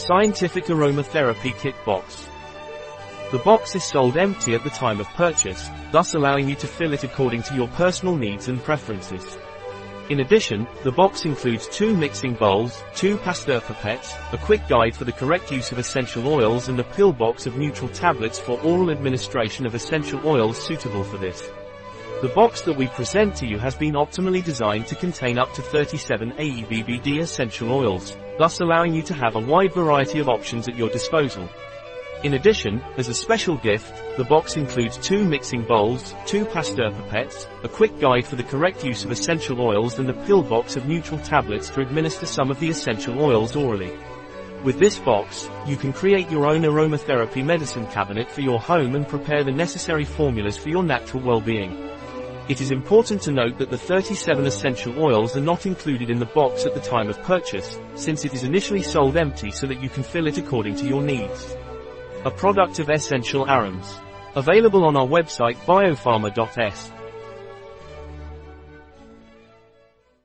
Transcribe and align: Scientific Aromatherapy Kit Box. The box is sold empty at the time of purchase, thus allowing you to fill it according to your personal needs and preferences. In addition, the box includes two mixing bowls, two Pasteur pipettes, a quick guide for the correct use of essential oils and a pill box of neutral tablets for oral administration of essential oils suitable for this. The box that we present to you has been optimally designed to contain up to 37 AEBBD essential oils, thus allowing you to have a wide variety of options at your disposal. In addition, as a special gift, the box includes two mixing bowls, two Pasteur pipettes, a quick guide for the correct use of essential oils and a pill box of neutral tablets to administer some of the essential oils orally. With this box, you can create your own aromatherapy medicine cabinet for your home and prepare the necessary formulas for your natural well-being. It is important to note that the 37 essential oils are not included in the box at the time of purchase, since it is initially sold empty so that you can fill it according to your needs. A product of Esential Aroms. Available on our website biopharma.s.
Scientific 0.00 0.64
Aromatherapy 0.64 1.54
Kit 1.58 1.74
Box. 1.84 2.26
The 3.32 3.38
box 3.40 3.74
is 3.76 3.84
sold 3.84 4.16
empty 4.16 4.54
at 4.54 4.64
the 4.64 4.70
time 4.70 4.98
of 4.98 5.06
purchase, 5.08 5.68
thus 5.92 6.14
allowing 6.14 6.48
you 6.48 6.54
to 6.54 6.66
fill 6.66 6.94
it 6.94 7.04
according 7.04 7.42
to 7.44 7.54
your 7.54 7.68
personal 7.68 8.16
needs 8.16 8.48
and 8.48 8.64
preferences. 8.64 9.36
In 10.08 10.20
addition, 10.20 10.66
the 10.84 10.90
box 10.90 11.26
includes 11.26 11.68
two 11.68 11.94
mixing 11.94 12.32
bowls, 12.32 12.82
two 12.94 13.18
Pasteur 13.18 13.60
pipettes, 13.60 14.16
a 14.32 14.38
quick 14.38 14.66
guide 14.68 14.96
for 14.96 15.04
the 15.04 15.12
correct 15.12 15.52
use 15.52 15.70
of 15.70 15.78
essential 15.78 16.26
oils 16.26 16.68
and 16.68 16.80
a 16.80 16.84
pill 16.84 17.12
box 17.12 17.46
of 17.46 17.58
neutral 17.58 17.90
tablets 17.90 18.38
for 18.38 18.58
oral 18.62 18.90
administration 18.90 19.66
of 19.66 19.74
essential 19.74 20.26
oils 20.26 20.56
suitable 20.56 21.04
for 21.04 21.18
this. 21.18 21.50
The 22.22 22.28
box 22.28 22.60
that 22.62 22.76
we 22.76 22.86
present 22.88 23.34
to 23.36 23.46
you 23.46 23.56
has 23.56 23.74
been 23.74 23.94
optimally 23.94 24.44
designed 24.44 24.86
to 24.88 24.94
contain 24.94 25.38
up 25.38 25.54
to 25.54 25.62
37 25.62 26.32
AEBBD 26.32 27.18
essential 27.18 27.72
oils, 27.72 28.14
thus 28.36 28.60
allowing 28.60 28.92
you 28.92 29.00
to 29.04 29.14
have 29.14 29.36
a 29.36 29.40
wide 29.40 29.72
variety 29.72 30.18
of 30.18 30.28
options 30.28 30.68
at 30.68 30.76
your 30.76 30.90
disposal. 30.90 31.48
In 32.22 32.34
addition, 32.34 32.82
as 32.98 33.08
a 33.08 33.14
special 33.14 33.56
gift, 33.56 33.90
the 34.18 34.24
box 34.24 34.58
includes 34.58 34.98
two 34.98 35.24
mixing 35.24 35.62
bowls, 35.62 36.14
two 36.26 36.44
Pasteur 36.44 36.90
pipettes, 36.90 37.46
a 37.64 37.68
quick 37.70 37.98
guide 37.98 38.26
for 38.26 38.36
the 38.36 38.42
correct 38.42 38.84
use 38.84 39.02
of 39.02 39.10
essential 39.10 39.58
oils 39.62 39.98
and 39.98 40.10
a 40.10 40.26
pill 40.26 40.42
box 40.42 40.76
of 40.76 40.86
neutral 40.86 41.20
tablets 41.20 41.70
to 41.70 41.80
administer 41.80 42.26
some 42.26 42.50
of 42.50 42.60
the 42.60 42.68
essential 42.68 43.18
oils 43.18 43.56
orally. 43.56 43.96
With 44.62 44.78
this 44.78 44.98
box, 44.98 45.48
you 45.66 45.78
can 45.78 45.94
create 45.94 46.30
your 46.30 46.46
own 46.46 46.64
aromatherapy 46.64 47.42
medicine 47.42 47.86
cabinet 47.86 48.30
for 48.30 48.42
your 48.42 48.60
home 48.60 48.94
and 48.94 49.08
prepare 49.08 49.42
the 49.42 49.52
necessary 49.52 50.04
formulas 50.04 50.58
for 50.58 50.68
your 50.68 50.82
natural 50.82 51.22
well-being. 51.22 51.88
It 52.50 52.60
is 52.60 52.72
important 52.72 53.22
to 53.22 53.30
note 53.30 53.58
that 53.58 53.70
the 53.70 53.78
37 53.78 54.44
essential 54.44 55.00
oils 55.00 55.36
are 55.36 55.40
not 55.40 55.66
included 55.66 56.10
in 56.10 56.18
the 56.18 56.26
box 56.26 56.66
at 56.66 56.74
the 56.74 56.80
time 56.80 57.08
of 57.08 57.22
purchase, 57.22 57.78
since 57.94 58.24
it 58.24 58.34
is 58.34 58.42
initially 58.42 58.82
sold 58.82 59.16
empty 59.16 59.52
so 59.52 59.68
that 59.68 59.80
you 59.80 59.88
can 59.88 60.02
fill 60.02 60.26
it 60.26 60.36
according 60.36 60.74
to 60.74 60.84
your 60.84 61.00
needs. 61.00 61.54
A 62.24 62.30
product 62.32 62.80
of 62.80 62.90
Esential 62.90 63.46
Aroms. 63.46 63.94
Available 64.34 64.84
on 64.84 64.96
our 64.96 65.06
website 65.06 65.54
biopharma.s. 65.58 66.90